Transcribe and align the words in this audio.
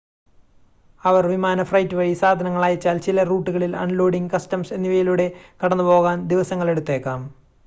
അവർ 1.03 1.23
വിമാന 1.27 1.63
ഫ്രൈറ്റ് 1.63 1.97
വഴി 1.97 2.15
സാധനങ്ങൾ 2.21 2.63
അയച്ചാൽ 2.63 2.97
ചില 2.99 3.23
റൂട്ടുകളിൽ 3.23 3.75
അൺലോഡിംഗ് 3.77 4.33
കസ്റ്റംസ് 4.33 4.73
എന്നിവയിലൂടെ 4.73 5.27
കടന്നുപോകാൻ 5.63 6.27
ദിവസങ്ങളെടുത്തേക്കാം 6.27 7.21